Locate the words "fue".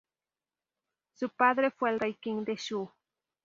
1.69-1.91